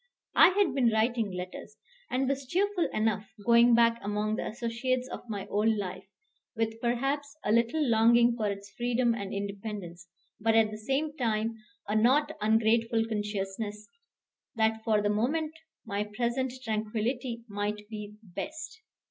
I 0.33 0.49
had 0.57 0.73
been 0.73 0.89
writing 0.89 1.29
letters, 1.31 1.77
and 2.09 2.27
was 2.27 2.47
cheerful 2.47 2.89
enough, 2.91 3.29
going 3.45 3.75
back 3.75 3.99
among 4.03 4.35
the 4.35 4.47
associates 4.47 5.07
of 5.07 5.29
my 5.29 5.45
old 5.45 5.77
life, 5.77 6.07
with, 6.55 6.81
perhaps, 6.81 7.37
a 7.45 7.51
little 7.51 7.87
longing 7.87 8.35
for 8.35 8.49
its 8.49 8.71
freedom 8.71 9.13
and 9.13 9.31
independence, 9.31 10.07
but 10.39 10.55
at 10.55 10.71
the 10.71 10.77
same 10.79 11.15
time 11.17 11.57
a 11.87 11.95
not 11.95 12.35
ungrateful 12.41 13.05
consciousness 13.07 13.87
that 14.55 14.83
for 14.83 15.03
the 15.03 15.09
moment 15.09 15.53
my 15.85 16.03
present 16.03 16.51
tranquillity 16.63 17.43
might 17.47 17.87
be 17.87 18.15
best. 18.23 18.81